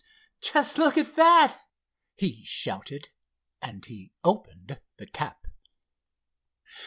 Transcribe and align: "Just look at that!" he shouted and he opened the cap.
"Just 0.41 0.79
look 0.79 0.97
at 0.97 1.15
that!" 1.15 1.61
he 2.17 2.43
shouted 2.43 3.09
and 3.61 3.85
he 3.85 4.11
opened 4.23 4.81
the 4.97 5.05
cap. 5.05 5.45